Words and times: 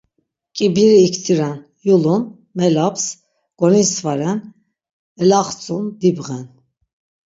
K̆ibiri 0.55 0.99
iktiren; 1.09 1.57
yulun, 1.87 2.23
melaps, 2.57 3.03
golinsvaren, 3.59 4.39
elaxtsun, 5.21 5.83
dibğen. 5.99 6.45